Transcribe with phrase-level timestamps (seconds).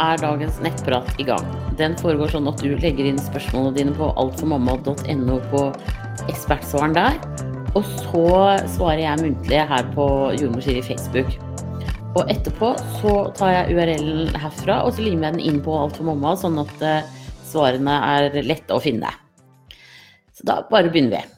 [0.00, 1.44] er dagens nettprat i gang.
[1.78, 5.62] Den foregår sånn at du legger inn spørsmålene dine på altformamma.no på
[6.30, 7.16] ekspertsvaren der.
[7.78, 8.26] Og så
[8.74, 10.06] svarer jeg muntlig her på
[10.38, 11.32] Jordmor i Facebook.
[12.18, 16.00] Og etterpå så tar jeg URL-en herfra og så limer jeg den inn på Alt
[16.00, 17.04] for mamma, sånn at eh,
[17.46, 19.12] svarene er lette å finne.
[20.34, 21.36] Så da bare begynner vi.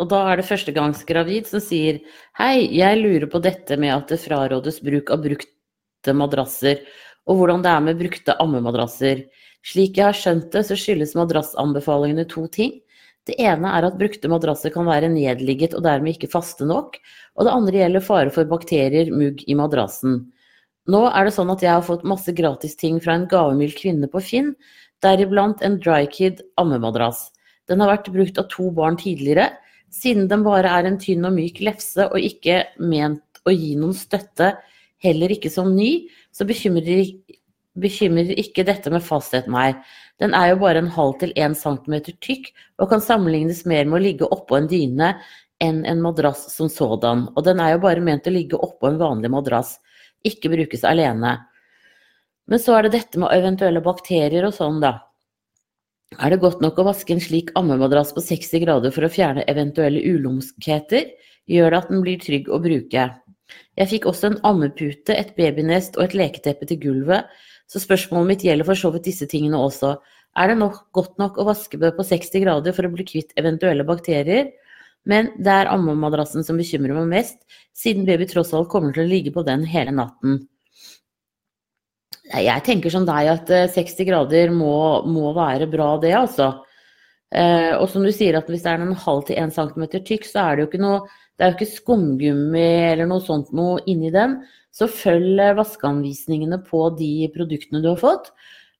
[0.00, 2.00] Og da er det førstegangsgravid som sier
[2.40, 5.22] Hei, jeg lurer på dette med at det frarådes bruk av
[6.04, 6.80] brukte madrasser,
[7.26, 9.24] og hvordan det er med brukte ammemadrasser.
[9.64, 12.82] Slik jeg har skjønt det, så skyldes madrassanbefalingene to ting.
[13.24, 16.98] Det ene er at brukte madrasser kan være nedligget og dermed ikke faste nok,
[17.36, 20.26] og det andre gjelder fare for bakterier, mugg i madrassen.
[20.86, 24.10] Nå er det sånn at jeg har fått masse gratis ting fra en gavmild kvinne
[24.12, 24.52] på Finn,
[25.00, 27.30] deriblant en Drykid ammemadrass.
[27.64, 29.54] Den har vært brukt av to barn tidligere,
[29.88, 33.96] siden den bare er en tynn og myk lefse og ikke ment å gi noen
[33.96, 34.52] støtte,
[35.04, 37.04] heller ikke som ny, så bekymrer,
[37.80, 39.78] bekymrer ikke dette med fasthet meg.
[40.22, 43.98] Den er jo bare en halv til én centimeter tykk og kan sammenlignes mer med
[44.00, 45.14] å ligge oppå en dyne
[45.62, 47.28] enn en madrass som sådan.
[47.34, 49.76] Og den er jo bare ment å ligge oppå en vanlig madrass,
[50.26, 51.36] ikke brukes alene.
[52.50, 54.98] Men så er det dette med eventuelle bakterier og sånn, da.
[56.20, 59.46] Er det godt nok å vaske en slik ammemadrass på 60 grader for å fjerne
[59.50, 61.08] eventuelle ulumskheter,
[61.50, 63.08] gjør det at den blir trygg å bruke.
[63.78, 67.30] Jeg fikk også en ammepute, et babynest og et leketeppe til gulvet,
[67.70, 69.96] så spørsmålet mitt gjelder for så vidt disse tingene også.
[70.38, 73.34] Er det nok, godt nok å vaske det på 60 grader for å bli kvitt
[73.40, 74.50] eventuelle bakterier?
[75.08, 77.38] Men det er ammemadrassen som bekymrer meg mest,
[77.76, 80.42] siden baby tross alt kommer til å ligge på den hele natten.
[82.32, 86.54] Jeg tenker som deg at 60 eh, grader må, må være bra, det, altså.
[87.34, 90.24] Eh, og som du sier, at hvis det er en halv til 1 cm tykk,
[90.28, 91.02] så er det jo ikke noe
[91.34, 94.38] det er jo ikke skumgummi eller noe sånt noe inni den.
[94.74, 98.32] Så følg vaskeanvisningene på de produktene du har fått.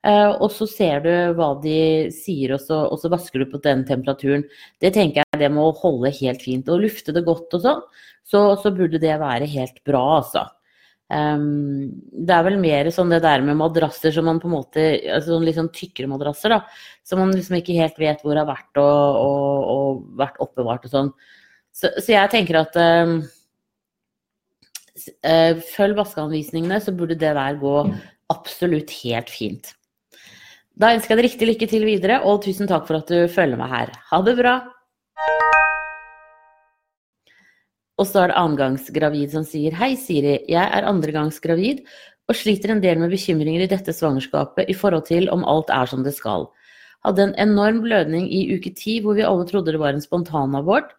[0.05, 3.61] Eh, og så ser du hva de sier, og så, og så, vasker du på
[3.65, 4.45] den temperaturen.
[4.83, 6.69] Det tenker jeg det må holde helt fint.
[6.69, 7.81] Og lufte det godt og sånn,
[8.27, 10.45] så, så burde det være helt bra, altså.
[11.15, 11.91] Um,
[12.27, 15.37] det er vel mer sånn det der med madrasser som man på en måte altså
[15.45, 16.63] Litt sånn tykkere madrasser, da.
[17.07, 20.95] Som man liksom ikke helt vet hvor har vært og, og, og vært oppbevart og
[20.95, 21.13] sånn.
[21.75, 23.17] Så, så, jeg tenker at um,
[25.75, 27.79] Følg vaskeanvisningene, så burde det der gå
[28.31, 29.73] absolutt helt fint.
[30.79, 33.59] Da ønsker jeg deg riktig lykke til videre, og tusen takk for at du følger
[33.59, 33.93] meg her.
[34.11, 34.55] Ha det bra!
[37.95, 40.41] Og så er det annengangsgravid som sier Hei, Siri.
[40.51, 41.85] Jeg er andregangsgravid
[42.31, 45.91] og sliter en del med bekymringer i dette svangerskapet i forhold til om alt er
[45.91, 46.49] som det skal.
[47.07, 50.95] Hadde en enorm blødning i uke ti hvor vi alle trodde det var en spontanabort,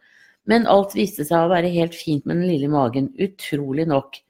[0.50, 3.10] men alt viste seg å være helt fint med den lille magen.
[3.22, 4.22] Utrolig nok.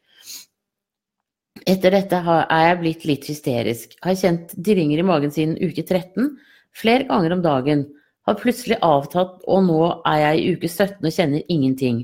[1.65, 3.95] Etter dette er jeg blitt litt hysterisk.
[4.05, 6.33] Har kjent dirringer i magen siden uke 13,
[6.75, 7.85] flere ganger om dagen.
[8.25, 12.03] Har plutselig avtatt, og nå er jeg i uke 17 og kjenner ingenting.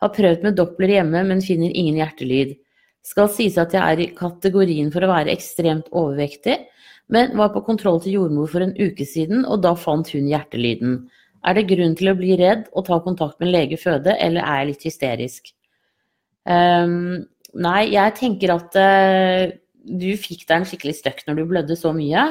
[0.00, 2.56] Har prøvd med Doppler hjemme, men finner ingen hjertelyd.
[3.06, 6.58] Skal sies at jeg er i kategorien for å være ekstremt overvektig,
[7.10, 11.00] men var på kontroll til jordmor for en uke siden, og da fant hun hjertelyden.
[11.40, 14.44] Er det grunn til å bli redd og ta kontakt med en lege føde, eller
[14.44, 15.52] er jeg litt hysterisk?
[16.44, 17.24] Um,
[17.56, 21.94] nei, jeg tenker at uh, du fikk deg en skikkelig støkk når du blødde så
[21.96, 22.26] mye.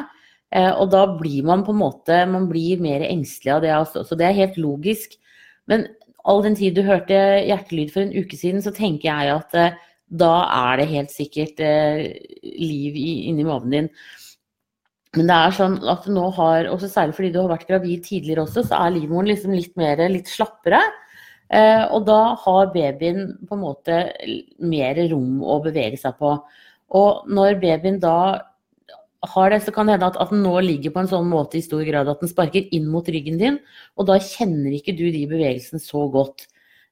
[0.53, 4.06] Uh, og da blir man på en måte man blir mer engstelig av det også,
[4.06, 5.18] så det er helt logisk.
[5.69, 5.88] Men
[6.30, 9.86] all den tid du hørte hjertelyd for en uke siden, så tenker jeg at uh,
[10.09, 10.36] da
[10.69, 13.90] er det helt sikkert liv i, inni maven din.
[15.18, 18.44] Men det er sånn at nå har, også særlig fordi du har vært gravid tidligere
[18.46, 20.81] også, så er livmoren liksom litt mer, litt slappere.
[21.50, 24.03] Eh, og da har babyen på en måte
[24.62, 26.36] mer rom å bevege seg på.
[27.00, 28.19] Og når babyen da
[29.34, 31.57] har det, så kan det hende at, at, den nå ligger på en sånn måte
[31.60, 33.57] i stor grad at den sparker inn mot ryggen din,
[34.00, 36.45] og da kjenner ikke du de bevegelsene så godt.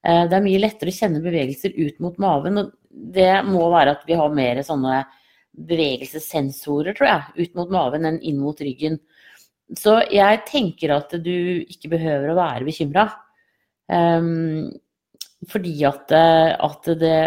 [0.03, 3.93] Eh, det er mye lettere å kjenne bevegelser ut mot maven, og det må være
[3.95, 5.05] at vi har mer sånne
[5.57, 8.99] bevegelsessensorer, tror jeg, ut mot maven enn inn mot ryggen.
[9.75, 13.09] Så jeg tenker at du ikke behøver å være bekymra.
[13.87, 14.69] Um,
[15.51, 17.17] fordi at, at det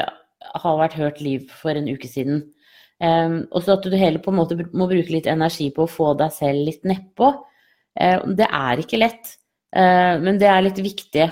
[0.61, 2.43] har vært hørt liv for en uke siden.
[3.01, 5.91] Um, og så at du heller på en måte må bruke litt energi på å
[5.91, 7.31] få deg selv litt nedpå.
[7.97, 9.37] Um, det er ikke lett,
[9.77, 11.29] uh, men det er litt viktig.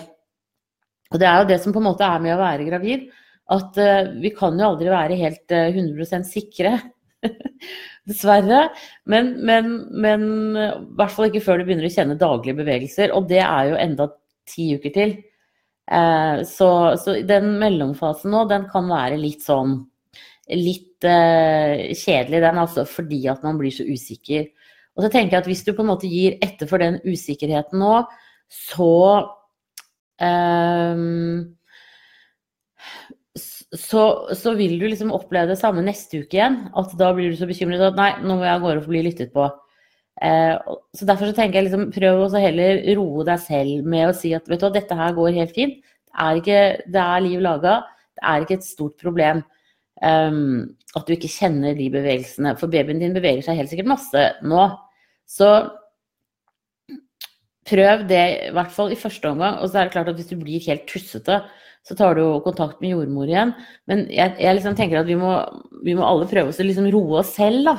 [1.12, 3.09] Og det er jo det som på en måte er med å være gravid,
[3.55, 6.77] at uh, vi kan jo aldri være helt 100% sikre.
[8.09, 8.69] Dessverre.
[9.11, 10.69] Men, men, men i
[10.99, 13.12] hvert fall ikke før du begynner å kjenne daglige bevegelser.
[13.17, 14.09] Og det er jo enda
[14.49, 15.17] ti uker til.
[16.49, 16.69] Så,
[17.00, 19.79] så den mellomfasen nå, den kan være litt sånn
[20.49, 24.47] litt kjedelig, den, altså, fordi at man blir så usikker.
[24.99, 27.79] Og så tenker jeg at hvis du på en måte gir etter for den usikkerheten
[27.79, 28.00] nå,
[28.50, 28.95] så
[30.19, 31.28] um,
[33.76, 36.61] så, så, vil du liksom oppleve det samme neste uke igjen.
[36.79, 39.03] At da blir du så bekymret at nei, nå må jeg av gårde og bli
[39.05, 39.49] lyttet på.
[40.25, 40.55] Eh,
[40.97, 44.32] så Derfor så tenker jeg liksom, prøv å heller roe deg selv med å si
[44.37, 45.79] at vet du hva, dette her går helt fint.
[46.09, 46.62] Det er, ikke,
[46.94, 47.76] det er liv laga.
[48.17, 49.44] Det er ikke et stort problem
[50.03, 50.64] um,
[50.97, 52.56] at du ikke kjenner de bevegelsene.
[52.59, 54.64] For babyen din beveger seg helt sikkert masse nå.
[55.29, 55.53] Så
[57.69, 59.61] prøv det i hvert fall i første omgang.
[59.61, 61.43] Og så er det klart at hvis du blir helt tussete,
[61.87, 63.55] så tar du kontakt med jordmor igjen.
[63.89, 65.33] Men jeg, jeg liksom tenker at vi må,
[65.87, 67.77] vi må alle prøve oss å liksom roe oss selv, da.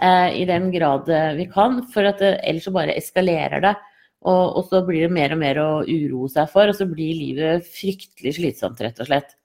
[0.00, 1.82] Eh, I den grad eh, vi kan.
[1.92, 3.74] For at det, ellers så bare eskalerer det.
[4.20, 7.16] Og, og, så blir det mer og mer å uroe seg for, og så blir
[7.16, 9.36] livet fryktelig slitsomt, rett og slett.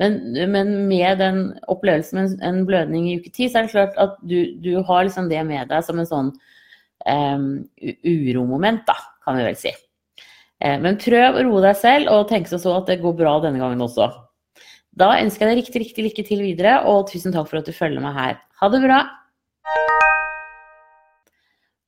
[0.00, 0.16] Men,
[0.50, 4.16] men med den opplevelsen med en blødning i uke ti, så er det klart at
[4.26, 6.32] du, du har liksom det med deg som en sånn
[7.06, 7.50] um,
[8.02, 9.74] uromoment, da, kan vi vel si.
[10.64, 13.36] Uh, men prøv å roe deg selv, og tenk så så at det går bra
[13.44, 14.08] denne gangen også.
[14.94, 17.74] Da ønsker jeg deg riktig, riktig lykke til videre, og tusen takk for at du
[17.74, 18.40] følger meg her.
[18.60, 19.00] Ha det bra!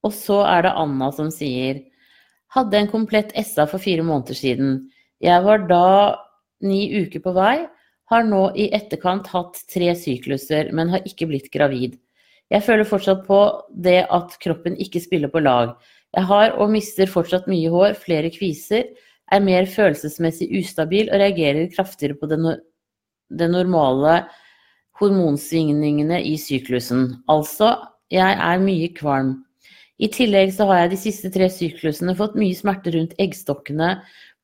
[0.07, 1.83] Og så er det Anna som sier
[2.55, 4.77] Hadde en komplett SA for fire måneder siden.
[5.21, 5.87] Jeg var da
[6.65, 7.67] ni uker på vei.
[8.07, 11.97] Har nå i etterkant hatt tre sykluser, men har ikke blitt gravid.
[12.55, 13.41] Jeg føler fortsatt på
[13.83, 15.75] det at kroppen ikke spiller på lag.
[16.17, 18.89] Jeg har og mister fortsatt mye hår, flere kviser,
[19.33, 22.55] er mer følelsesmessig ustabil og reagerer kraftigere på det, no
[23.27, 24.21] det normale
[25.01, 27.19] hormonsvingningene i syklusen.
[27.29, 27.75] Altså,
[28.15, 29.35] jeg er mye kvalm.
[29.99, 33.97] I tillegg så har jeg de siste tre syklusene fått mye smerte rundt eggstokkene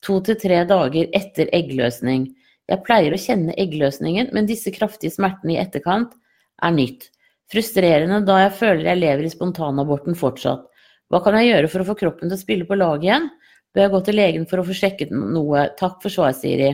[0.02, 2.26] to til tre dager etter eggløsning.
[2.68, 6.14] Jeg pleier å kjenne eggløsningen, men disse kraftige smertene i etterkant
[6.62, 7.08] er nytt.
[7.52, 10.66] Frustrerende da jeg føler jeg lever i spontanaborten fortsatt.
[11.12, 13.28] Hva kan jeg gjøre for å få kroppen til å spille på lag igjen?
[13.72, 15.66] Bør jeg gå til legen for å få sjekket noe?
[15.76, 16.70] Takk for svar, Siri.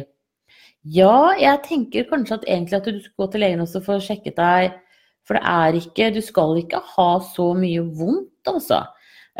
[0.87, 4.05] Ja, jeg tenker kanskje at egentlig at du skal gå til legen også for å
[4.05, 4.77] sjekke deg
[5.27, 8.85] For det er ikke Du skal ikke ha så mye vondt altså.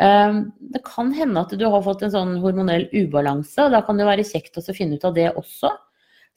[0.03, 3.97] Ehm, det kan hende at du har fått en sånn hormonell ubalanse, og da kan
[3.99, 5.71] det være kjekt å finne ut av det også.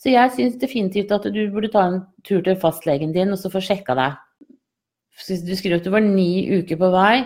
[0.03, 3.53] Så jeg syns definitivt at du burde ta en tur til fastlegen din og så
[3.53, 4.17] få sjekka deg.
[5.29, 7.23] Du skriver at du var ni uker på vei.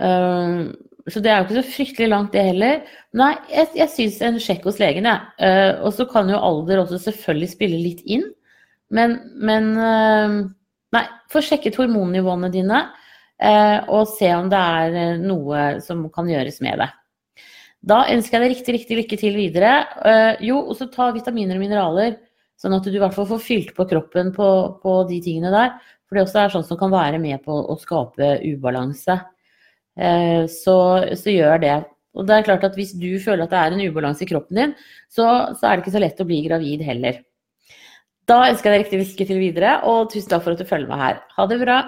[0.00, 0.72] Ehm,
[1.10, 2.82] så det er jo ikke så fryktelig langt, det heller.
[3.16, 5.30] Nei, jeg, jeg syns en sjekk hos legen, jeg.
[5.44, 8.28] Ehm, og så kan jo alder også selvfølgelig spille litt inn.
[8.94, 9.72] Men, men
[10.94, 12.84] Nei, få sjekket hormonnivåene dine.
[13.42, 16.90] Eh, og se om det er eh, noe som kan gjøres med det.
[17.84, 19.72] Da ønsker jeg deg riktig, riktig lykke til videre.
[20.06, 22.16] Eh, jo, og så ta vitaminer og mineraler,
[22.60, 24.48] sånn at du i hvert fall får fylt på kroppen på,
[24.80, 25.74] på de tingene der.
[26.06, 29.18] For det også er sånn som kan være med på å skape ubalanse.
[29.94, 30.76] Så,
[31.14, 31.74] så, gjør det.
[32.18, 34.58] Og det er klart at hvis du føler at det er en ubalanse i kroppen
[34.58, 34.72] din,
[35.06, 37.20] så, så er det ikke så lett å bli gravid heller.
[38.26, 40.88] Da ønsker jeg deg riktig lykke til videre, og tusen takk for at du følger
[40.88, 41.18] meg her.
[41.36, 41.78] Ha det bra.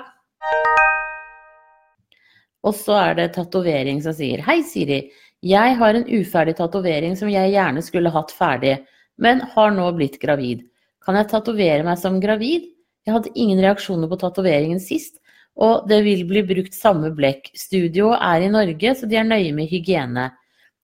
[2.67, 5.07] Og så er det tatovering som sier Hei, Siri.
[5.47, 8.79] Jeg har en uferdig tatovering som jeg gjerne skulle hatt ferdig,
[9.23, 10.65] men har nå blitt gravid.
[11.05, 12.67] Kan jeg tatovere meg som gravid?
[13.07, 15.21] Jeg hadde ingen reaksjoner på tatoveringen sist,
[15.57, 17.49] og det vil bli brukt samme blekk.
[17.57, 20.29] Studioet er i Norge, så de er nøye med hygiene.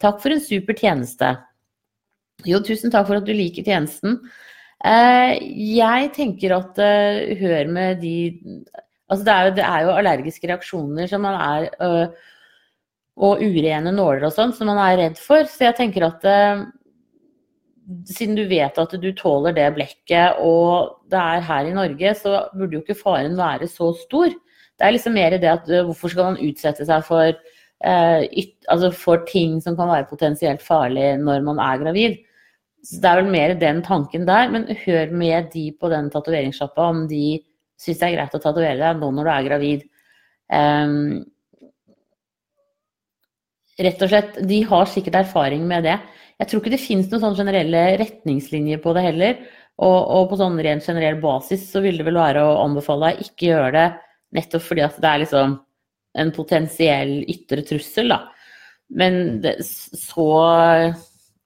[0.00, 1.35] Takk for en super tjeneste.
[2.49, 4.17] Jo, tusen takk for at du liker tjenesten.
[4.83, 5.37] Eh,
[5.76, 8.17] jeg tenker at uh, hør med de
[9.12, 12.14] Altså det er, jo, det er jo allergiske reaksjoner som man er øh,
[13.21, 15.45] Og urene nåler og sånn som man er redd for.
[15.45, 16.25] Så jeg tenker at
[18.09, 22.47] siden du vet at du tåler det blekket, og det er her i Norge, så
[22.55, 24.33] burde jo ikke faren være så stor.
[24.79, 27.38] Det er liksom mer det at øh, hvorfor skal man utsette seg for,
[27.83, 32.21] yt, altså for ting som kan være potensielt farlig når man er gravid.
[32.83, 34.50] Så det er vel mer den tanken der.
[34.50, 37.41] Men hør med de på den tatoveringssjappa om de
[37.83, 39.85] syns det er greit å tatovere deg nå når du er gravid.
[40.52, 41.23] Um,
[43.83, 45.99] rett og slett, de har sikkert erfaring med det.
[46.41, 49.43] Jeg tror ikke det finnes noen sånn generelle retningslinjer på det heller.
[49.83, 53.29] Og, og, på sånn rent generell basis så vil det vel være å anbefale deg
[53.31, 53.87] ikke gjøre det
[54.37, 55.59] nettopp fordi at det er liksom
[56.23, 58.21] en potensiell ytre trussel, da.
[58.93, 60.29] Men det, så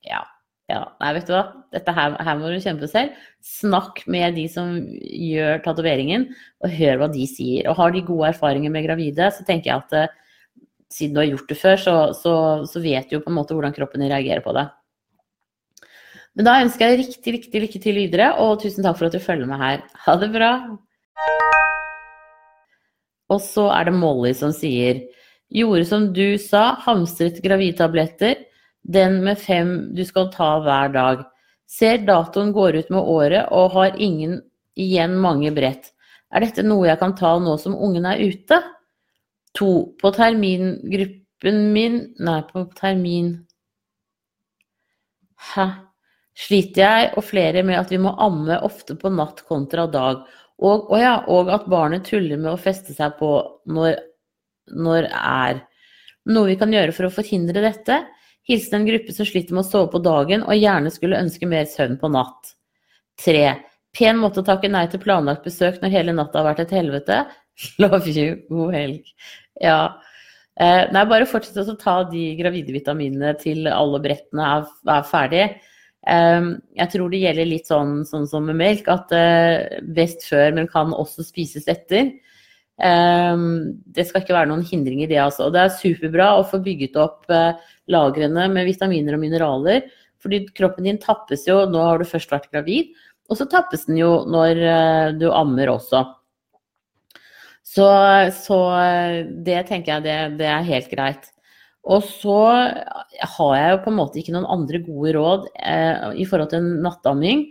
[0.07, 0.25] ja.
[0.67, 1.45] Ja, nei, vet du hva.
[1.71, 3.15] Dette her, her må du kjempe selv.
[3.47, 6.27] Snakk med de som gjør tatoveringen,
[6.65, 7.69] og hør hva de sier.
[7.71, 11.31] Og har de gode erfaringer med gravide, så tenker jeg at uh, siden du har
[11.31, 12.35] gjort det før, så, så,
[12.67, 14.67] så, vet du jo på en måte hvordan kroppen reagerer på det.
[16.37, 19.23] Men da ønsker jeg riktig, riktig lykke til videre, og tusen takk for at du
[19.23, 19.87] følger med her.
[20.03, 20.51] Ha det bra.
[23.33, 25.05] Og så er det Molly som sier
[25.55, 28.35] Gjorde som du sa, hamstret gravidtabletter.
[28.83, 31.23] Den med fem du skal ta hver dag.
[31.71, 34.41] Ser datoen går ut med året og har ingen
[34.75, 35.93] igjen mange brett.
[36.35, 38.59] Er dette noe jeg kan ta nå som ungen er ute?
[39.57, 39.95] To.
[40.03, 43.37] På termingruppen min Nei, på termin
[45.55, 45.67] Hæ?
[46.37, 50.27] Sliter jeg og flere med at vi må amme ofte på natt kontra dag.
[50.57, 53.31] Og, og, ja, og at barnet tuller med å feste seg på
[53.69, 53.99] når,
[54.73, 55.65] når er.
[56.33, 58.01] Noe vi kan gjøre for å forhindre dette?
[58.47, 61.67] Hilsen en gruppe som sliter med å sove på dagen og gjerne skulle ønske mer
[61.71, 62.55] søvn på natt.
[63.25, 63.45] 3.
[63.97, 67.23] Pen måte å takke nei til planlagt besøk når hele natta har vært et helvete.
[67.83, 68.37] Love you.
[68.51, 69.15] God helg.
[69.63, 69.81] Ja.
[70.57, 75.47] Eh, nei, bare fortsett å ta de gravide vitaminene til alle brettene er, er ferdig.
[76.07, 80.55] Eh, jeg tror det gjelder litt sånn, sånn som med melk, at eh, best før,
[80.57, 82.15] men kan også spises etter.
[82.77, 83.37] Eh,
[83.97, 85.49] det skal ikke være noen hindring i det, altså.
[85.53, 87.57] Det er superbra å få bygget opp eh,
[87.93, 89.87] lagrene med vitaminer og mineraler.
[90.23, 92.95] Fordi kroppen din tappes jo, nå har du først vært gravid,
[93.31, 96.05] og så tappes den jo når eh, du ammer også.
[97.67, 97.87] Så,
[98.33, 98.57] så
[99.45, 101.27] det tenker jeg det, det, er helt greit.
[101.87, 102.41] Og så
[103.37, 106.67] har jeg jo på en måte ikke noen andre gode råd eh, i forhold til
[106.83, 107.47] nattamming.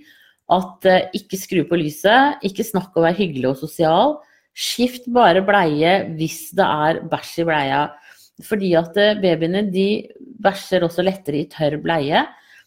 [0.51, 4.17] At eh, ikke skru på lyset, ikke snakk å være hyggelig og sosial.
[4.55, 7.85] Skift bare bleie hvis det er bæsj i bleia.
[8.43, 9.87] Fordi at eh, babyene de
[10.43, 12.25] bæsjer også lettere i tørr bleie.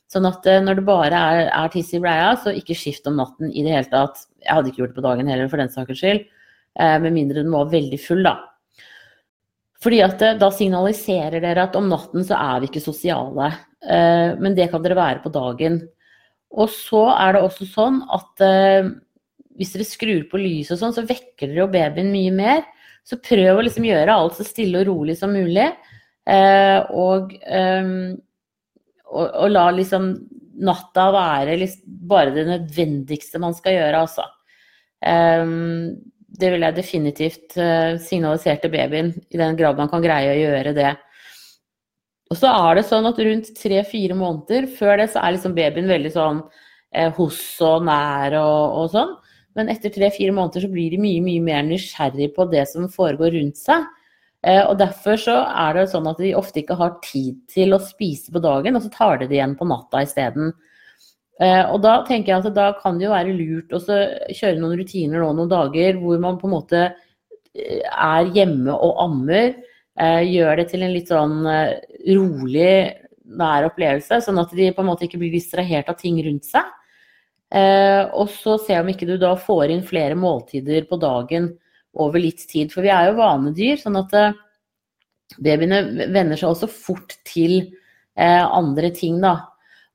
[0.09, 3.19] Sånn at eh, når det bare er, er tiss i bleia, så ikke skift om
[3.21, 4.25] natten i det hele tatt.
[4.41, 6.25] Jeg hadde ikke gjort det på dagen heller, for den saks skyld.
[6.81, 8.39] Eh, med mindre den var veldig full, da.
[9.83, 13.53] Fordi at da signaliserer dere at om natten så er vi ikke sosiale.
[14.43, 15.77] Men det kan dere være på dagen.
[16.51, 18.43] Og så er det også sånn at
[19.59, 22.65] hvis dere skrur på lyset og sånn, så vekker dere jo babyen mye mer.
[23.07, 25.67] Så prøv å liksom gjøre alt så stille og rolig som mulig.
[26.29, 28.13] Eh, og, um,
[29.09, 30.11] og, og, la liksom
[30.61, 34.27] natta være liksom bare det nødvendigste man skal gjøre, altså.
[34.99, 35.97] Um,
[36.39, 40.39] det vil jeg definitivt uh, signalisere til babyen, i den grad man kan greie å
[40.39, 40.95] gjøre det.
[42.29, 45.89] Og så er det sånn at rundt tre-fire måneder før det, så er liksom babyen
[45.89, 46.43] veldig sånn
[46.93, 49.15] eh, hos og nær og, og sånn.
[49.57, 53.33] Men etter tre-fire måneder så blir de mye, mye mer nysgjerrig på det som foregår
[53.39, 53.87] rundt seg.
[54.47, 57.83] Eh, og derfor så er det sånn at de ofte ikke har tid til å
[57.83, 60.53] spise på dagen, og så tar de det igjen på natta isteden.
[60.53, 60.68] Eh,
[61.39, 65.23] og da tenker jeg at da kan det jo være lurt å kjøre noen rutiner
[65.23, 69.53] nå noen dager hvor man på en måte eh, er hjemme og ammer.
[69.99, 72.75] Gjør det til en litt sånn rolig,
[73.39, 76.69] nær opplevelse, sånn at de på en måte ikke blir distrahert av ting rundt seg.
[77.49, 81.49] Eh, og så se om ikke du da får inn flere måltider på dagen
[81.99, 82.73] over litt tid.
[82.73, 84.37] For vi er jo vanedyr, sånn at eh,
[85.39, 89.39] babyene venner seg også fort til eh, andre ting, da.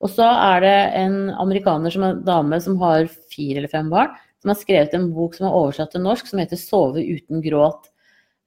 [0.04, 4.12] Og så er det en amerikaner som er dame som har fire eller fem barn,
[4.44, 7.88] som har skrevet en bok som er oversatt til norsk, som heter 'Sove uten gråt'.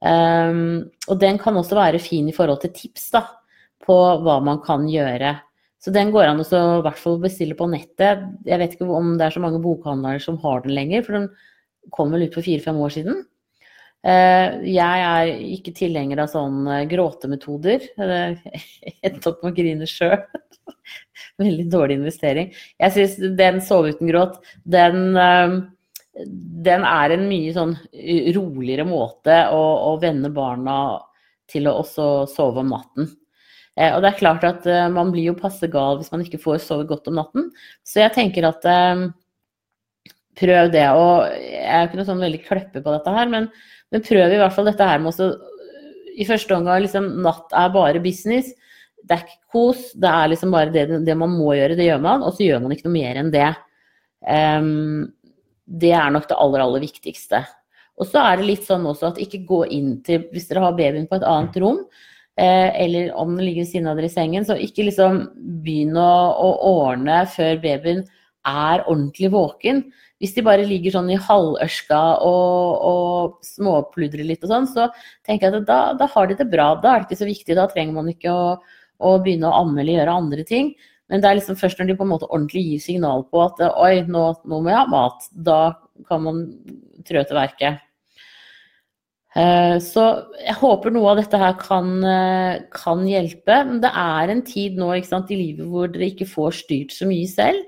[0.04, 3.22] Um, og den kan også være fin i forhold til tips da,
[3.80, 5.38] på hva man kan gjøre.
[5.80, 8.25] Så den går an å i hvert fall bestille på nettet.
[8.44, 11.28] Jeg vet ikke om det er så mange bokhandlere som har den lenger, for den
[11.94, 13.25] kom vel ut for fire-fem år siden.
[14.06, 17.88] Eh, jeg er ikke tilhenger av sånne gråtemetoder.
[19.06, 20.20] Endte opp med å grine sjøl.
[21.42, 22.52] Veldig dårlig investering.
[22.78, 25.56] Jeg syns den sove uten gråt, den, eh,
[26.68, 27.75] den, er en mye sånn
[28.36, 30.78] roligere måte å, å vende barna
[31.50, 33.10] til å også sove om natten.
[33.75, 36.62] Eh, og det er klart at man blir jo passe gal hvis man ikke får
[36.62, 37.50] sove godt om natten.
[37.82, 38.62] Så jeg tenker at
[40.36, 40.86] prøv det.
[40.94, 43.48] Og jeg er ikke noe sånn veldig kleppe på dette her, men,
[43.92, 45.28] men prøv i hvert fall dette her med å
[46.16, 48.48] I første omgang liksom natt er bare business.
[49.06, 52.02] Det er ikke kos, det er liksom bare det, det, man må gjøre, det gjør
[52.02, 52.24] man.
[52.26, 53.50] Og så gjør man ikke noe mer enn det.
[54.26, 55.06] Um,
[55.66, 57.44] det er nok det aller, aller viktigste.
[58.00, 60.74] Og så er det litt sånn også at ikke gå inn til Hvis dere har
[60.76, 61.84] babyen på et annet rom,
[62.36, 64.44] Eh, eller om den ligger ved siden av dere i sengen.
[64.44, 65.22] Så ikke liksom
[65.64, 66.50] begynn å, å,
[66.84, 68.04] ordne før babyen
[68.46, 69.84] er ordentlig våken.
[70.22, 74.88] Hvis de bare ligger sånn i halvørska og, og småpludrer litt og sånn, så
[75.26, 76.70] tenker jeg at da, da, har de det bra.
[76.80, 77.56] Da er det ikke så viktig.
[77.58, 78.46] Da trenger man ikke å,
[79.04, 80.72] å begynne å amme eller gjøre andre ting.
[81.12, 83.60] Men det er liksom først når de på en måte ordentlig gir signal på at
[83.68, 85.60] oi, nå, nå må jeg ha mat, da
[86.08, 86.40] kan man
[87.06, 87.84] trø til verket.
[89.36, 90.02] Eh, så
[90.40, 93.60] jeg håper noe av dette her kan, eh, kan hjelpe.
[93.68, 97.08] Men det er en tid nå sant, i livet hvor dere ikke får styrt så
[97.08, 97.60] mye selv.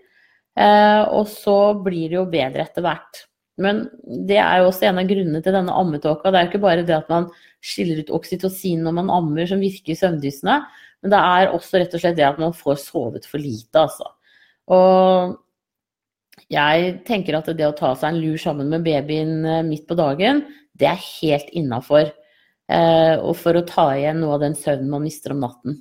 [0.59, 3.25] Eh, og så blir det jo bedre etter hvert.
[3.63, 3.85] Men
[4.29, 6.31] det er jo også en av grunnene til denne ammetåka.
[6.31, 7.27] Det er jo ikke bare det at man
[7.65, 10.61] skiller ut oksytocin når man ammer som virker søvndyssende,
[11.03, 14.07] men det er også rett og slett det at man får sovet for lite, altså.
[14.75, 15.37] Og
[16.53, 19.99] jeg tenker at det å ta seg en lur sammen med babyen eh, midt på
[19.99, 20.45] dagen,
[20.79, 22.13] det er helt innafor.
[22.69, 25.81] Eh, og for å ta igjen noe av den søvnen man mister om natten.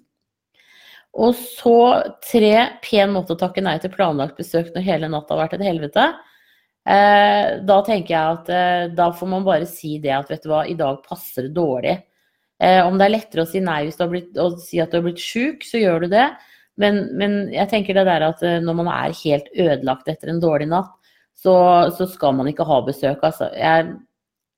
[1.18, 1.78] Og så
[2.22, 5.66] tre pen måte å takke nei til planlagt besøk når hele natta har vært et
[5.66, 6.08] helvete.
[6.88, 10.52] Eh, da tenker jeg at eh, da får man bare si det at vet du
[10.52, 11.98] hva, i dag passer det dårlig.
[12.64, 14.94] Eh, om det er lettere å si nei hvis du har blitt, å si at
[14.94, 16.28] du har blitt sjuk, så gjør du det.
[16.78, 20.70] Men, men, jeg tenker det der at når man er helt ødelagt etter en dårlig
[20.70, 20.94] natt,
[21.38, 21.56] så,
[21.98, 23.24] så skal man ikke ha besøk.
[23.26, 23.50] Altså.
[23.58, 23.96] Jeg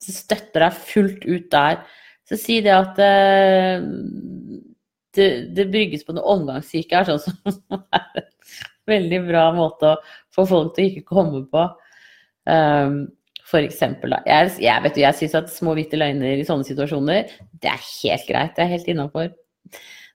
[0.04, 1.80] støtter deg fullt ut der.
[2.28, 3.00] Så si det at
[5.20, 8.28] det, det, brygges på noe omgangssyke her, sånn som er en
[8.90, 10.02] veldig bra måte å
[10.36, 11.68] få folk til å ikke komme på.
[12.50, 13.02] Um,
[13.50, 14.22] for eksempel, da.
[14.30, 18.28] Jeg, jeg, vet, jeg syns at små hvite løgner i sånne situasjoner, det er helt
[18.30, 18.54] greit.
[18.58, 19.32] Det er helt innafor.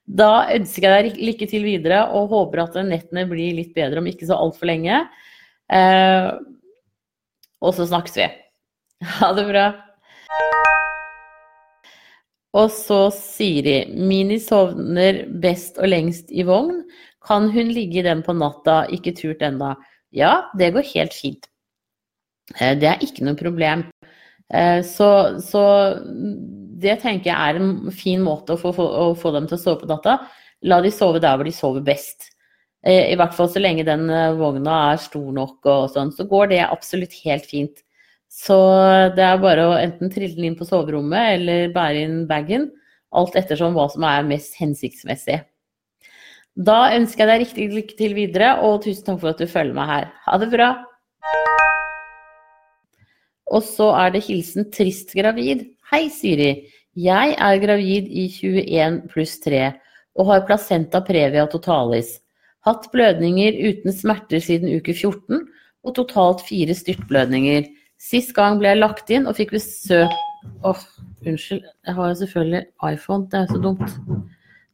[0.05, 4.07] Da ønsker jeg deg lykke til videre og håper at nettene blir litt bedre om
[4.07, 5.01] ikke så altfor lenge.
[5.73, 6.29] Eh,
[7.65, 8.29] og så snakkes vi.
[9.19, 9.65] Ha det bra.
[12.55, 13.81] Og så Siri.
[13.91, 16.83] Mini sovner best og lengst i vogn.
[17.25, 19.73] Kan hun ligge i den på natta, ikke turt enda?
[20.15, 21.49] Ja, det går helt fint.
[22.59, 23.87] Eh, det er ikke noe problem.
[24.53, 25.09] Eh, så,
[25.41, 25.63] så,
[26.79, 29.81] det tenker jeg er en fin måte å få, å få, dem til å sove
[29.83, 30.19] på natta.
[30.65, 32.29] La de sove der hvor de sover best.
[32.85, 34.07] Eh, I hvert fall så lenge den
[34.39, 37.84] vogna er stor nok og sånn, så går det absolutt helt fint.
[38.35, 38.55] Så
[39.15, 42.67] det er bare å enten trille den inn på soverommet eller bære inn bagen.
[43.15, 45.39] Alt ettersom hva som er mest hensiktsmessig.
[46.55, 49.75] Da ønsker jeg deg riktig lykke til videre, og tusen takk for at du følger
[49.75, 50.09] meg her.
[50.27, 50.69] Ha det bra!
[53.55, 55.65] Og så er det hilsen 'trist gravid'.
[55.91, 56.67] Hei, Siri.
[56.95, 59.65] Jeg er gravid i 21 pluss 3
[60.15, 62.21] og har placenta previa totalis.
[62.65, 65.43] Hatt blødninger uten smerter siden uke 14
[65.83, 67.67] og totalt fire styrtblødninger.
[68.01, 70.13] Sist gang ble jeg lagt inn og fikk besøk
[70.45, 70.81] Åh, oh,
[71.25, 71.63] unnskyld.
[71.87, 72.59] Jeg har jo selvfølgelig
[72.91, 73.27] iPhone.
[73.31, 73.95] Det er jo så dumt.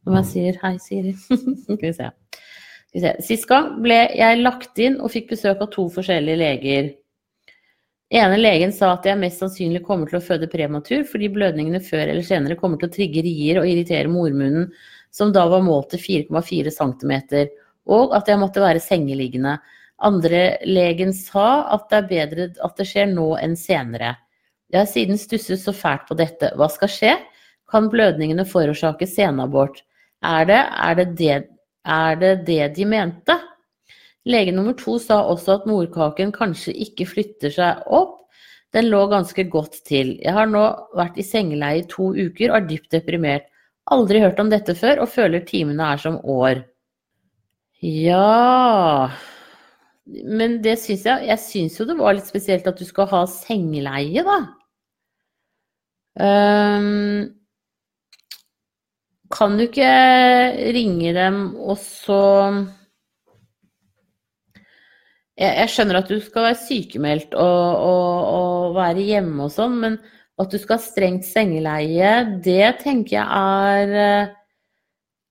[0.04, 1.14] Når man sier 'hei, Siri'.
[1.64, 2.10] Skal vi se.
[3.24, 6.90] Sist gang ble jeg lagt inn og fikk besøk av to forskjellige leger.
[8.12, 12.10] ene legen sa at jeg mest sannsynlig kommer til å føde prematur fordi blødningene før
[12.10, 14.66] eller senere kommer til å trigge rier og irritere mormunnen,
[15.10, 17.14] som da var målt til 4,4 cm,
[17.88, 19.56] og at jeg måtte være sengeliggende.
[20.02, 24.16] Andrelegen sa at det er bedre at det skjer nå enn senere.
[24.72, 26.50] Jeg har siden stusset så fælt på dette.
[26.58, 27.12] Hva skal skje?
[27.70, 29.82] Kan blødningene forårsake senabort?
[30.24, 31.38] Er det er det, det,
[31.86, 33.36] er det det de mente?
[34.26, 38.20] Lege nummer to sa også at morkaken kanskje ikke flytter seg opp.
[38.72, 40.14] Den lå ganske godt til.
[40.22, 40.62] Jeg har nå
[40.96, 43.50] vært i sengeleie i to uker og er dypt deprimert.
[43.92, 46.62] Aldri hørt om dette før og føler timene er som år.
[47.82, 49.10] Ja
[50.06, 53.22] men det syns jeg Jeg syns jo det var litt spesielt at du skal ha
[53.30, 54.40] sengeleie, da.
[56.12, 57.30] Um,
[59.32, 59.92] kan du ikke
[60.76, 62.18] ringe dem og så
[65.40, 69.78] jeg, jeg, skjønner at du skal være sykemeldt og, og, og være hjemme og sånn,
[69.80, 69.96] men
[70.42, 72.12] at du skal ha strengt sengeleie,
[72.44, 74.34] det tenker jeg er eh,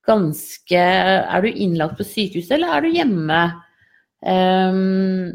[0.08, 3.42] ganske Er du innlagt på sykehuset, eller er du hjemme?
[4.22, 5.34] Um,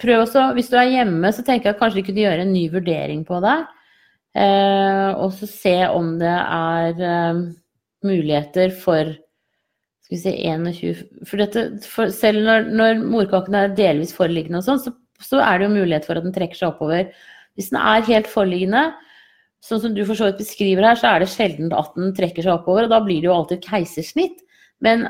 [0.00, 2.54] prøv også, Hvis du er hjemme, så tenker jeg at kanskje du kunne gjøre en
[2.54, 3.58] ny vurdering på det.
[4.30, 7.42] Uh, og så se om det er uh,
[8.06, 9.10] muligheter for
[10.10, 10.32] skal vi si
[10.82, 15.38] 21 For, dette, for selv når, når morkaken er delvis foreliggende og sånn, så, så,
[15.44, 17.10] er det jo mulighet for at den trekker seg oppover.
[17.58, 18.88] Hvis den er helt foreliggende,
[19.66, 22.42] sånn som du for så vidt beskriver her, så er det sjelden at den trekker
[22.46, 24.40] seg oppover, og da blir det jo alltid keisersnitt.
[24.84, 25.04] Men,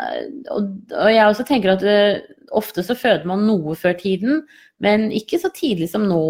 [0.50, 4.42] og, og jeg også tenker at uh, ofte så føder man noe før tiden,
[4.82, 6.22] men ikke så tidlig som nå.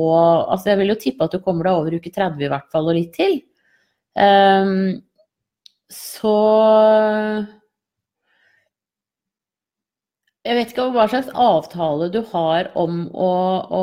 [0.51, 2.91] Altså jeg vil jo tippe at du kommer deg over uke 30 i hvert fall,
[2.91, 3.41] og litt til.
[4.19, 5.01] Um,
[5.91, 6.37] så
[10.41, 13.33] Jeg vet ikke hva slags avtale du har om å,
[13.77, 13.83] å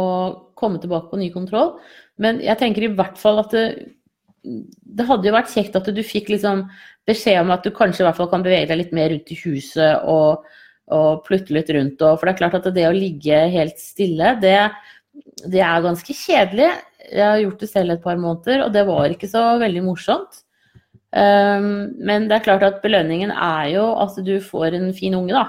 [0.57, 1.75] komme tilbake på ny kontroll,
[2.17, 3.65] men jeg tenker i hvert fall at det,
[4.47, 6.65] det hadde jo vært kjekt at du fikk liksom
[7.07, 9.39] beskjed om at du kanskje i hvert fall kan bevege deg litt mer rundt i
[9.41, 10.47] huset og,
[10.93, 12.01] og plutte litt rundt.
[12.01, 14.57] Og, for det er klart at det å ligge helt stille, det,
[15.45, 16.71] det, er ganske kjedelig.
[17.07, 20.43] Jeg har gjort det selv et par måneder, og det var ikke så veldig morsomt.
[21.15, 25.31] Um, men det er klart at belønningen er jo at du får en fin unge,
[25.31, 25.47] da.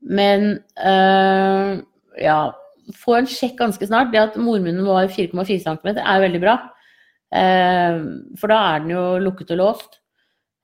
[0.00, 1.78] Men uh,
[2.18, 2.40] ja,
[2.98, 4.10] få en sjekk ganske snart.
[4.12, 6.58] Det at mormunnen var 4,4 cm er veldig bra.
[7.30, 7.98] Eh,
[8.40, 10.00] for da er den jo lukket og låst.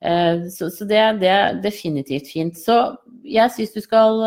[0.02, 2.58] Eh, så, det, er definitivt fint.
[2.58, 4.22] Så jeg syns du skal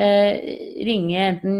[0.00, 1.56] ringe enten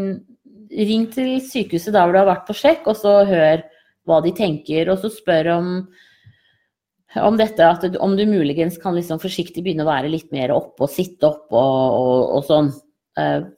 [0.70, 3.64] Ring til sykehuset der hvor du har vært på sjekk, og så hør
[4.06, 4.86] hva de tenker.
[4.92, 5.72] Og så spør om
[7.18, 10.86] om dette at om du muligens kan liksom forsiktig begynne å være litt mer oppe
[10.86, 12.68] og sitte opp og, og, og sånn.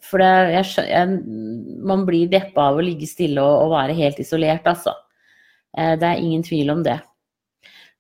[0.09, 1.19] For det, jeg, jeg,
[1.85, 4.97] man blir deppa av å ligge stille og, og være helt isolert, altså.
[5.79, 6.99] Uh, det er ingen tvil om det.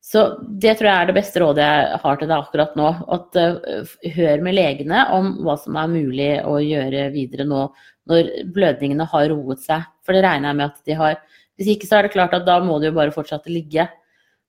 [0.03, 2.89] Så det tror jeg er det beste rådet jeg har til deg akkurat nå.
[3.17, 7.69] At uh, hør med legene om hva som er mulig å gjøre videre nå
[8.11, 9.87] når blødningene har roet seg.
[10.03, 11.19] For det regner jeg med at de har.
[11.57, 13.87] Hvis ikke så er det klart at da må det jo bare fortsette å ligge.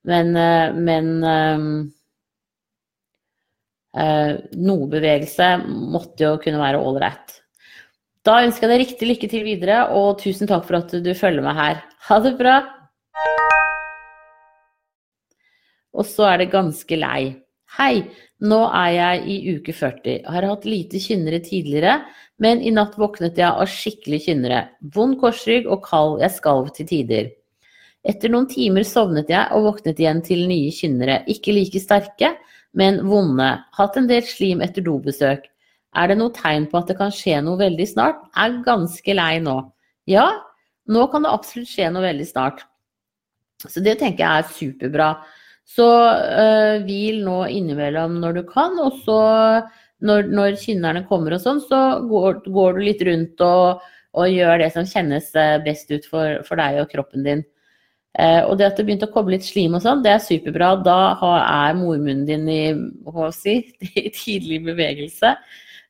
[0.09, 1.05] Men, eh, men
[3.95, 7.37] uh, noe bevegelse måtte jo kunne være ålreit.
[8.23, 11.43] Da ønsker jeg deg riktig lykke til videre, og tusen takk for at du følger
[11.45, 11.83] meg her.
[12.09, 12.82] Ha det bra!
[15.93, 17.21] Og så er det ganske lei.
[17.77, 18.03] Hei,
[18.45, 20.25] nå er jeg i uke 40.
[20.29, 21.99] Har hatt lite kynnere tidligere,
[22.41, 24.59] men i natt våknet jeg av skikkelig kynnere.
[24.93, 27.31] Vond korsrygg og kald, jeg skalv til tider.
[28.03, 31.21] Etter noen timer sovnet jeg og våknet igjen til nye kynnere.
[31.31, 32.33] Ikke like sterke,
[32.77, 33.53] men vonde.
[33.77, 35.47] Hatt en del slim etter dobesøk.
[35.93, 38.21] Er det noe tegn på at det kan skje noe veldig snart?
[38.35, 39.59] Er ganske lei nå.
[40.09, 40.27] Ja,
[40.89, 42.65] nå kan det absolutt skje noe veldig snart.
[43.69, 45.09] Så det tenker jeg er superbra.
[45.63, 49.21] Så øh, hvil nå innimellom når du kan, og så
[50.03, 54.59] når, når kynnerne kommer og sånn, så går, går, du litt rundt og, og, gjør
[54.59, 57.43] det som kjennes øh, best ut for, for deg og kroppen din.
[58.19, 60.75] Eh, og det at det begynte å komme litt slim og sånn, det er superbra.
[60.85, 60.97] Da
[61.39, 62.63] er mormunnen din i,
[63.33, 63.57] si,
[64.03, 65.33] i tidlig bevegelse.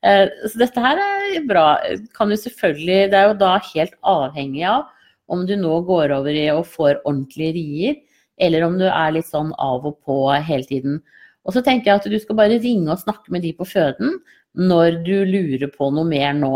[0.06, 1.68] Eh, så dette her er bra.
[2.16, 4.86] Kan du selvfølgelig, Det er jo da helt avhengig av
[5.32, 8.00] om du nå går over i og får ordentlige rier,
[8.42, 11.02] eller om du er litt sånn av og på hele tiden.
[11.44, 14.18] Og så tenker jeg at du skal bare ringe og snakke med de på føden
[14.54, 16.54] når du lurer på noe mer nå.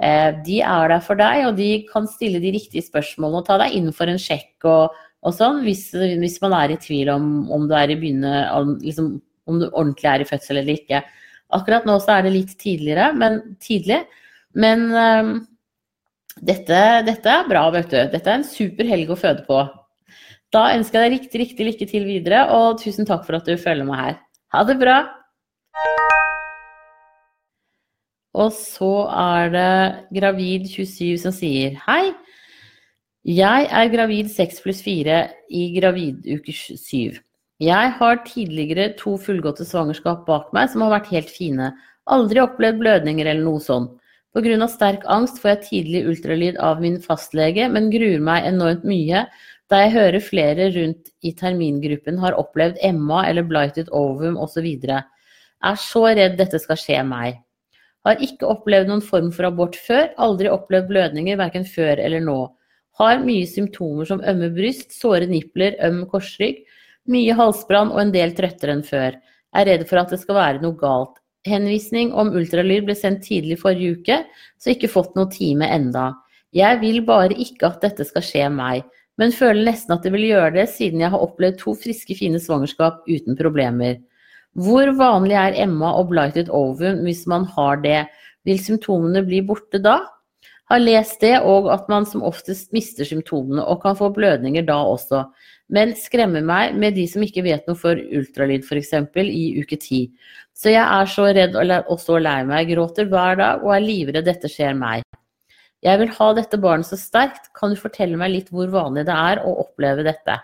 [0.00, 3.58] Eh, de er der for deg, og de kan stille de riktige spørsmålene og ta
[3.60, 7.26] deg inn for en sjekk og, og sånn, hvis, hvis, man er i tvil om,
[7.52, 8.32] om du er i begynne,
[8.80, 9.18] liksom,
[9.50, 11.02] om du ordentlig er i fødsel eller ikke.
[11.56, 14.04] Akkurat nå så er det litt tidligere, men tidlig.
[14.58, 15.32] Men um,
[16.40, 17.98] dette, dette, er bra, vet du.
[18.12, 19.60] Dette er en super helg å føde på.
[20.50, 23.54] Da ønsker jeg deg riktig, riktig lykke til videre, og tusen takk for at du
[23.60, 24.18] følger meg her.
[24.54, 24.98] Ha det bra!
[28.40, 29.70] Og så er det
[30.14, 32.12] Gravid27 som sier Hei,
[33.26, 35.16] jeg er gravid 6 pluss 4
[35.52, 37.18] i graviduke 7.
[37.60, 41.74] Jeg har tidligere to fullgåtte svangerskap bak meg som har vært helt fine.
[42.08, 43.99] Aldri opplevd blødninger eller noe sånt.
[44.30, 44.68] Pga.
[44.70, 49.24] sterk angst får jeg tidlig ultralyd av min fastlege, men gruer meg enormt mye
[49.70, 54.66] da jeg hører flere rundt i termingruppen har opplevd Emma eller blighted ovum osv.
[54.90, 57.38] Er så redd dette skal skje meg.
[58.06, 62.38] Har ikke opplevd noen form for abort før, aldri opplevd blødninger verken før eller nå.
[62.98, 66.64] Har mye symptomer som ømme bryst, såre nipler, øm korsrygg,
[67.10, 69.20] mye halsbrann og en del trøttere enn før.
[69.54, 71.19] Er redd for at det skal være noe galt.
[71.48, 74.18] Henvisning om ultralyd ble sendt tidlig forrige uke,
[74.60, 76.10] så ikke fått noe time enda.
[76.56, 78.84] Jeg vil bare ikke at dette skal skje meg,
[79.20, 82.40] men føler nesten at det vil gjøre det, siden jeg har opplevd to friske, fine
[82.42, 83.98] svangerskap uten problemer.
[84.58, 88.00] Hvor vanlig er Emma og blighted ovum hvis man har det?
[88.48, 90.00] Vil symptomene bli borte da?
[90.70, 94.80] Har lest det, og at man som oftest mister symptomene og kan få blødninger da
[94.86, 95.24] også.
[95.70, 98.92] Men skremmer meg med de som ikke vet noe for ultralyd f.eks.
[99.22, 100.00] i uke ti.
[100.56, 104.26] Så jeg er så redd og så lei meg, gråter hver dag og er livredd
[104.26, 105.06] dette skjer meg.
[105.80, 109.16] Jeg vil ha dette barnet så sterkt, kan du fortelle meg litt hvor vanlig det
[109.16, 110.36] er å oppleve dette?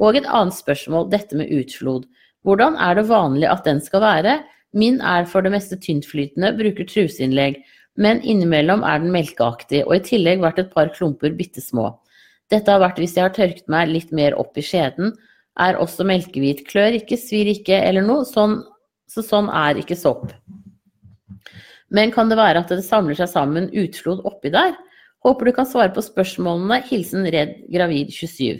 [0.00, 2.06] Og et annet spørsmål, dette med utflod.
[2.46, 4.38] Hvordan er det vanlig at den skal være?
[4.74, 7.60] Min er for det meste tyntflytende, bruker truseinnlegg,
[8.00, 11.92] men innimellom er den melkeaktig, og i tillegg vært et par klumper bitte små.
[12.54, 15.14] Dette har vært hvis jeg har tørket meg litt mer opp i skjeden,
[15.58, 18.60] er også melkehvit, klør ikke, svir ikke eller noe, sånn,
[19.10, 20.28] så sånn er ikke sopp.
[21.94, 24.74] Men kan det være at det samler seg sammen utflod oppi der?
[25.24, 26.82] Håper du kan svare på spørsmålene.
[26.88, 28.58] Hilsen Redd gravid 27.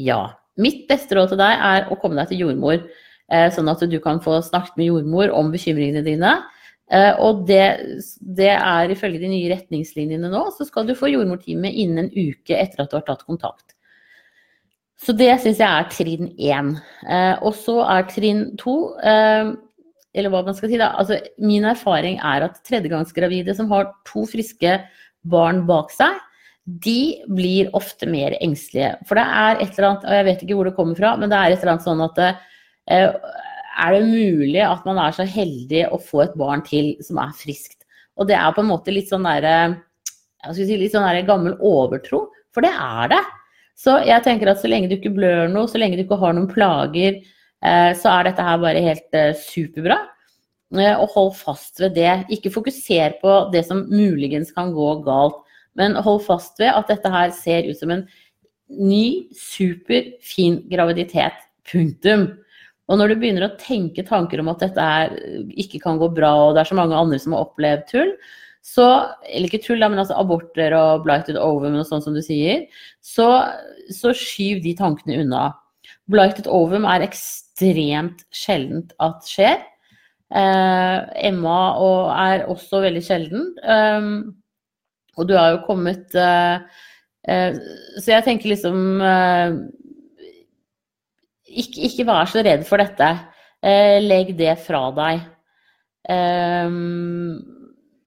[0.00, 0.20] Ja.
[0.60, 2.80] Mitt beste råd til deg er å komme deg til jordmor.
[3.30, 6.32] Eh, sånn at du kan få snakket med jordmor om bekymringene dine.
[6.90, 7.64] Eh, og det,
[8.20, 12.56] det, er ifølge de nye retningslinjene nå, så skal du få jordmortime innen en uke
[12.56, 13.76] etter at du har tatt kontakt.
[15.00, 16.74] Så det syns jeg er trinn én.
[17.06, 18.76] Eh, og så er trinn to
[20.10, 24.24] eller hva man skal si da, altså Min erfaring er at tredjegangsgravide som har to
[24.26, 24.80] friske
[25.30, 26.18] barn bak seg,
[26.64, 28.94] de blir ofte mer engstelige.
[29.08, 31.32] For det er et eller annet, og jeg vet ikke hvor det kommer fra, men
[31.32, 33.14] det er et eller annet sånn at eh,
[33.80, 37.32] er det mulig at man er så heldig å få et barn til som er
[37.36, 37.80] friskt?
[38.20, 39.80] Og det er på en måte litt sånn derre
[40.54, 43.20] si, litt sånn der gammel overtro, for det er det.
[43.80, 46.34] Så jeg tenker at så lenge du ikke blør noe, så lenge du ikke har
[46.36, 47.20] noen plager,
[47.64, 50.00] eh, så er dette her bare helt eh, superbra.
[50.76, 52.12] Eh, og hold fast ved det.
[52.36, 55.40] Ikke fokuser på det som muligens kan gå galt,
[55.78, 58.04] men hold fast ved at dette her ser ut som en
[58.70, 61.40] ny, superfin graviditet.
[61.70, 62.28] Punktum.
[62.90, 65.14] Og når du begynner å tenke tanker om at dette er,
[65.62, 68.14] ikke kan gå bra, og det er så mange andre som har opplevd tull,
[68.60, 68.86] så
[69.24, 72.66] Eller ikke tull, men altså aborter og blighted ovum og sånn som du sier.
[73.00, 73.24] Så,
[73.88, 75.46] så skyv de tankene unna.
[76.12, 79.62] Blighted ovum er ekstremt sjeldent at skjer.
[80.30, 80.98] Eh,
[81.30, 83.48] Emma og er også veldig sjelden.
[83.64, 84.12] Um,
[85.16, 86.60] og du har jo kommet eh,
[87.28, 87.56] eh,
[87.98, 89.56] Så jeg tenker liksom uh,
[91.50, 93.10] ikke, ikke, vær så redd for dette.
[93.60, 95.26] Eh, legg det fra deg.
[96.10, 97.36] Um,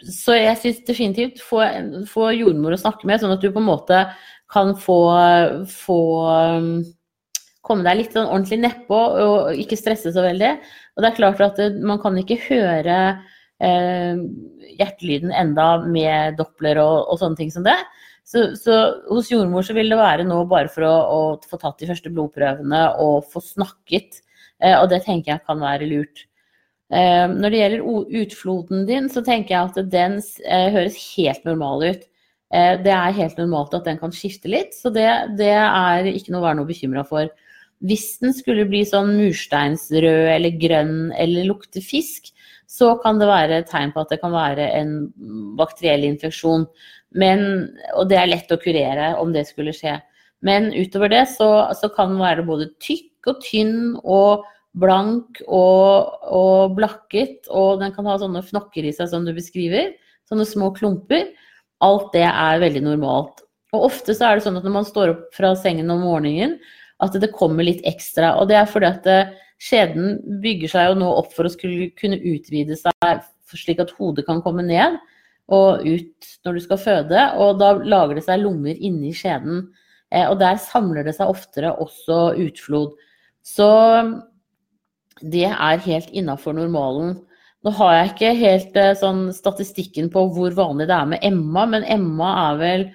[0.04, 1.62] så jeg syns definitivt få,
[2.10, 4.02] få, jordmor å snakke med, sånn at du på en måte
[4.52, 4.98] kan få,
[5.70, 6.00] få
[6.58, 6.72] um,
[7.64, 10.52] komme deg litt sånn ordentlig nedpå og ikke stresse så veldig.
[10.96, 12.98] Og det er klart at det, man kan ikke høre
[13.64, 14.20] eh,
[14.78, 17.78] hjertelyden enda med Doppler og, og, sånne ting som det.
[18.34, 18.76] Så, så,
[19.12, 22.10] hos jordmor så vil det være nå bare for å, å få tatt de første
[22.14, 24.24] blodprøvene og få snakket.
[24.58, 26.26] Eh, og det tenker jeg kan være lurt.
[26.94, 31.86] Eh, når det gjelder utfloden din, så tenker jeg at den eh, høres helt normal
[31.86, 32.10] ut.
[32.54, 35.08] Eh, det er helt normalt at den kan skifte litt, så det,
[35.40, 37.30] det er ikke noe å være noe bekymra for.
[37.84, 42.30] Hvis den skulle bli sånn mursteinsrød eller grønn eller lukte fisk,
[42.70, 44.94] så kan det være tegn på at det kan være en
[45.60, 46.64] bakteriell infeksjon.
[47.18, 47.44] Men,
[47.94, 50.00] og det er lett å kurere om det skulle skje.
[50.44, 54.44] Men utover det så, så kan den være både tykk og tynn og
[54.82, 57.48] blank og, og, blakket.
[57.54, 59.94] Og den kan ha sånne fnokker i seg som du beskriver.
[60.30, 61.30] Sånne små klumper.
[61.84, 63.46] Alt det er veldig normalt.
[63.74, 66.58] Og ofte så er det sånn at når man står opp fra sengen om morgenen,
[67.04, 68.36] at det kommer litt ekstra.
[68.40, 71.90] Og det er fordi at eh, skjeden bygger seg jo nå opp for å skulle
[72.00, 73.24] kunne utvide seg
[73.54, 74.98] slik at hodet kan komme ned
[75.52, 77.26] og ut når du skal føde.
[77.42, 79.66] Og da lager det seg lommer inni skjeden.
[80.14, 82.96] Eh, og der samler det seg oftere også utflod.
[83.44, 83.70] Så
[85.22, 87.18] det er helt innafor normalen.
[87.64, 91.66] Nå har jeg ikke helt eh, sånn statistikken på hvor vanlig det er med Emma,
[91.70, 92.86] men Emma er vel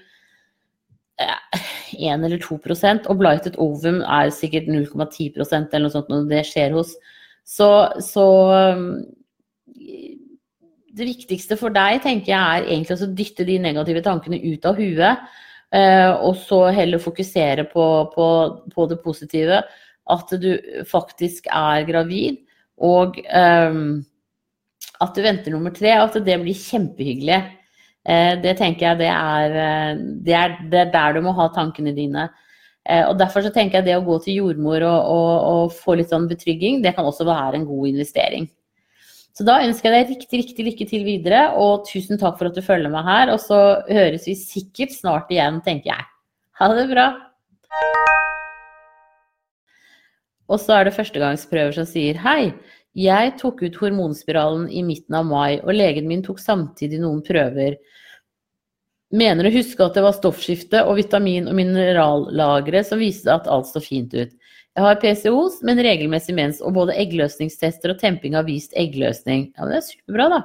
[1.18, 6.76] 1 eller 2% og blighted ovum er sikkert 0,10% eller noe sånt når det skjer
[6.76, 6.92] hos.
[7.48, 7.68] Så,
[8.04, 8.26] så
[10.96, 14.78] det viktigste for deg, tenker jeg, er egentlig å dytte de negative tankene ut av
[14.80, 15.28] huet.
[15.74, 18.28] Eh, og så heller fokusere på, på,
[18.72, 19.62] på, det positive.
[20.08, 20.50] At du
[20.88, 22.40] faktisk er gravid.
[22.78, 23.98] Og um,
[25.02, 25.92] at du venter nummer tre.
[26.00, 27.40] At det blir kjempehyggelig.
[28.08, 29.56] Eh, det tenker jeg det er,
[30.24, 32.30] det er, det er der du må ha tankene dine.
[32.88, 35.98] Eh, og Derfor så tenker jeg det å gå til jordmor og, og, og få
[35.98, 38.48] litt sånn betrygging, det kan også være en god investering.
[39.38, 42.56] Så da ønsker jeg deg riktig, riktig lykke til videre, og tusen takk for at
[42.56, 43.30] du følger meg her.
[43.30, 46.06] Og så høres vi sikkert snart igjen, tenker jeg.
[46.58, 47.04] Ha det bra.
[50.50, 52.50] Og så er det førstegangsprøver som sier hei.
[52.98, 57.78] Jeg tok ut hormonspiralen i midten av mai, og legen min tok samtidig noen prøver.
[59.14, 63.70] Mener å huske at det var stoffskifte og vitamin- og minerallagre som viste at alt
[63.70, 64.34] så fint ut.
[64.78, 69.48] Jeg har PCOs, men regelmessig mens, og både eggløsningstester og temping har vist eggløsning.
[69.58, 70.38] Ja, det er superbra, da.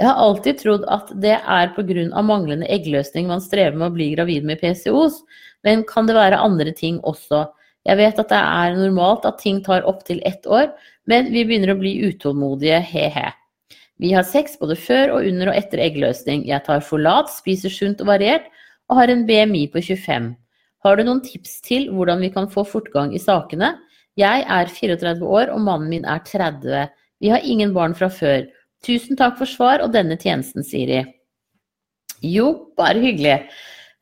[0.00, 2.22] Jeg har alltid trodd at det er pga.
[2.24, 5.18] manglende eggløsning man strever med å bli gravid med PCOs,
[5.62, 7.42] men kan det være andre ting også?
[7.84, 10.72] Jeg vet at det er normalt at ting tar opptil ett år,
[11.04, 13.28] men vi begynner å bli utålmodige, he-he.
[14.00, 16.46] Vi har sex både før og under og etter eggløsning.
[16.48, 18.48] Jeg tar Folat, spiser sunt og variert,
[18.88, 20.32] og har en BMI på 25.
[20.84, 23.72] Har du noen tips til hvordan vi kan få fortgang i sakene?
[24.20, 26.90] Jeg er 34 år og mannen min er 30.
[27.24, 28.44] Vi har ingen barn fra før.
[28.84, 31.00] Tusen takk for svar og denne tjenesten, Siri.
[32.24, 33.38] Jo, bare hyggelig.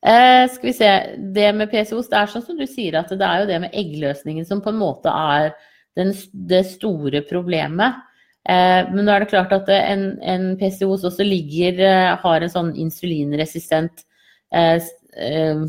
[0.03, 0.90] Eh, skal vi se.
[1.35, 3.77] Det med PCOS, det er sånn som du sier at det er jo det med
[3.79, 5.53] eggløsningen som på en måte er
[5.99, 8.03] den, det store problemet.
[8.42, 12.51] Eh, men nå er det klart at en, en PCOS også ligger, eh, har en
[12.51, 14.03] sånn insulinresistent
[14.51, 14.83] eh,
[15.16, 15.62] eh,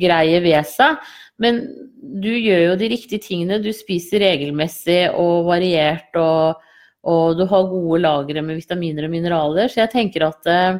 [0.00, 0.98] greie ved seg.
[1.42, 1.62] Men
[1.98, 3.60] du gjør jo de riktige tingene.
[3.62, 6.60] Du spiser regelmessig og variert, og,
[7.06, 9.70] og du har gode lagre med vitaminer og mineraler.
[9.70, 10.78] Så jeg tenker at eh,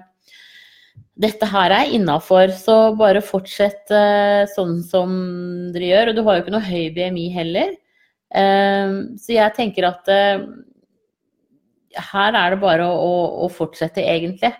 [1.18, 5.12] dette her er innafor, så bare fortsett eh, sånn som
[5.74, 6.10] dere gjør.
[6.12, 7.76] Og du har jo ikke noe høy BMI heller.
[8.34, 10.48] Eh, så jeg tenker at eh,
[12.12, 14.52] her er det bare å, å, å fortsette, egentlig.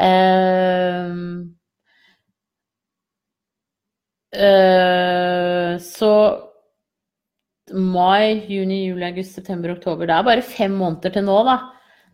[0.00, 1.50] Uh,
[4.36, 6.12] uh, så
[7.70, 10.08] mai, juni, juli, august, september, oktober.
[10.08, 11.58] Det er bare fem måneder til nå, da.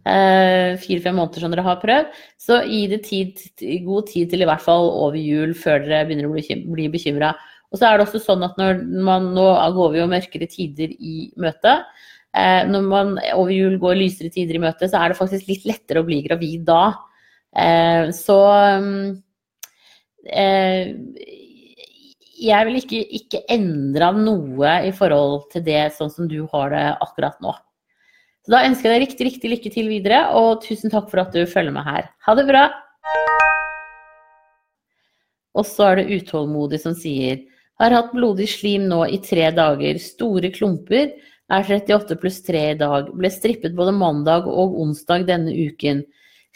[0.07, 2.19] Uh, Fire-fem måneder som dere har prøvd.
[2.41, 3.41] Så gi det tid,
[3.87, 7.33] god tid til i hvert fall over jul, før dere begynner å bli, bli bekymra.
[7.73, 10.93] Og så er det også sånn at når man Nå går vi jo mørkere tider
[10.95, 11.81] i møte.
[12.71, 16.03] når man over jul går lysere tider i møte, så er det faktisk litt lettere
[16.03, 16.93] å bli gravid da.
[17.57, 18.37] Uh, så
[20.29, 20.93] eh,
[22.41, 26.85] jeg vil ikke, ikke endre noe i forhold til det sånn som du har det
[27.05, 27.55] akkurat nå.
[28.47, 31.35] Så da ønsker jeg deg riktig, riktig lykke til videre, og tusen takk for at
[31.35, 32.11] du følger med her.
[32.27, 32.69] Ha det bra!
[35.57, 37.43] Og så er det utålmodig som sier
[37.81, 41.11] har hatt blodig slim nå i tre dager, store klumper,
[41.53, 46.03] er 38 pluss 3 i dag, ble strippet både mandag og onsdag denne uken.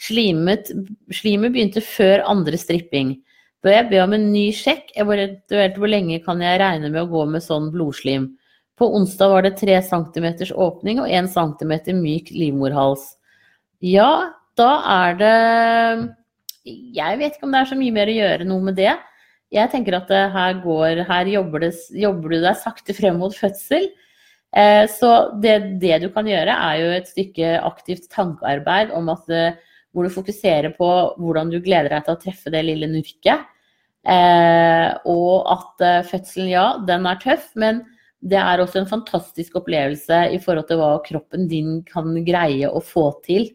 [0.01, 0.71] Slimet,
[1.13, 3.19] slimet begynte før andre stripping.
[3.61, 7.09] Bør jeg be om en ny sjekk, eventuelt hvor lenge kan jeg regne med å
[7.11, 8.31] gå med sånn blodslim?
[8.79, 13.03] På onsdag var det 3 cm åpning og 1 cm myk livmorhals.
[13.85, 15.37] Ja, da er det
[16.65, 18.91] Jeg vet ikke om det er så mye mer å gjøre noe med det.
[19.53, 23.89] Jeg tenker at her, går, her jobber, det, jobber, du deg sakte frem mot fødsel.
[24.55, 29.33] Eh, så det, det, du kan gjøre, er jo et stykke aktivt tankearbeid om at
[29.91, 33.47] hvor du fokuserer på hvordan du gleder deg til å treffe det lille nurket.
[34.01, 37.83] Eh, og at eh, fødselen, ja, den er tøff, men
[38.21, 42.81] det er også en fantastisk opplevelse i forhold til hva kroppen din kan greie å
[42.85, 43.49] få til.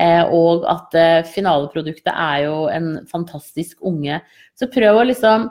[0.00, 4.22] Eh, og at eh, finaleproduktet er jo en fantastisk unge.
[4.58, 5.50] Så prøv å liksom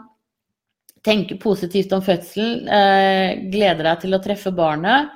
[1.06, 2.68] tenke positivt om fødselen.
[2.68, 5.14] Eh, glede deg til å treffe barnet.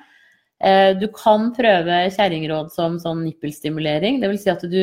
[0.64, 4.22] Eh, du kan prøve kjerringråd som sånn nippelstimulering.
[4.22, 4.44] Dvs.
[4.46, 4.82] Si at du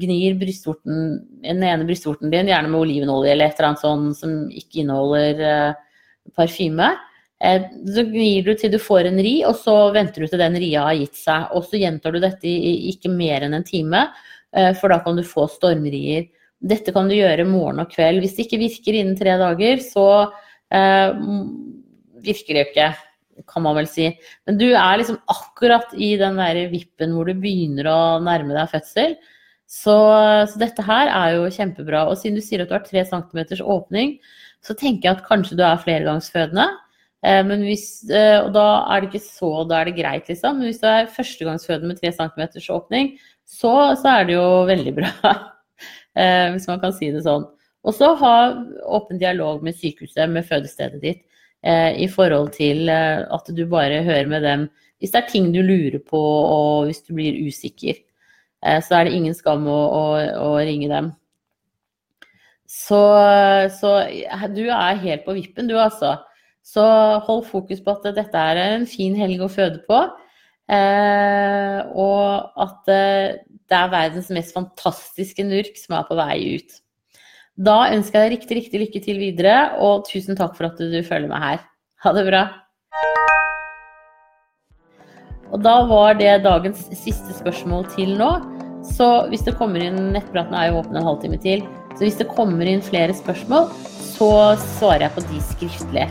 [0.00, 4.84] gnir den ene brystvorten din, gjerne med olivenolje eller et eller annet sånn som ikke
[4.84, 5.78] inneholder uh,
[6.38, 6.92] parfyme.
[7.42, 10.60] Uh, så gnir du til du får en ri, og så venter du til den
[10.62, 11.50] ria har gitt seg.
[11.58, 14.06] Og så gjentar du dette i, ikke mer enn en time,
[14.80, 16.24] for da kan du få stormrier.
[16.58, 18.18] Dette kan du gjøre morgen og kveld.
[18.18, 20.06] Hvis det ikke virker innen tre dager, så
[22.26, 22.88] virker det ikke
[23.48, 24.08] kan man vel si.
[24.48, 28.72] Men du er liksom akkurat i den der vippen hvor du begynner å nærme deg
[28.72, 29.16] fødsel.
[29.70, 29.94] Så,
[30.50, 32.06] så, dette her er jo kjempebra.
[32.10, 34.16] Og siden du sier at du har 3 cm åpning,
[34.66, 36.66] så tenker jeg at kanskje du er flergangsfødende.
[37.22, 40.58] Eh, men hvis, eh, og da er det ikke så, da er det greit, liksom.
[40.58, 43.14] Men hvis du er førstegangsfødende med 3 cm åpning,
[43.46, 45.32] så, så, er det jo veldig bra.
[46.18, 47.46] eh, hvis man kan si det sånn.
[47.86, 48.34] Og så ha
[48.92, 51.22] åpen dialog med sykehuset, med fødestedet ditt.
[51.60, 54.62] Eh, i forhold til eh, at du bare hører med dem
[54.96, 57.98] hvis det er ting du lurer på og hvis du blir usikker.
[58.64, 60.04] Eh, så er det ingen skam å, å,
[60.40, 61.10] å ringe dem.
[62.64, 63.00] Så,
[63.76, 63.92] så,
[64.54, 66.14] du er helt på vippen, du altså.
[66.64, 66.84] Så
[67.26, 70.00] hold fokus på at dette er en fin helg å føde på.
[70.70, 76.78] Og at det er verdens mest fantastiske nurk som er på vei ut.
[77.60, 80.96] Da ønsker jeg deg riktig, riktig lykke til videre, og tusen takk for at du
[81.04, 81.64] følger meg her.
[82.00, 82.44] Ha det bra.
[85.50, 88.30] Og da var det dagens siste spørsmål til nå.
[88.86, 91.66] Så hvis det kommer inn Nettpraten er jo åpen en halvtime til.
[91.98, 93.68] Så hvis det kommer inn flere spørsmål,
[94.14, 94.30] så
[94.78, 96.06] svarer jeg på de skriftlig.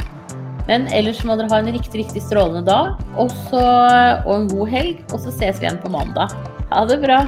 [0.70, 5.02] Men ellers må dere ha en riktig, riktig strålende dag og, og en god helg.
[5.10, 6.36] Og så ses vi igjen på mandag.
[6.70, 7.24] Ha det bra.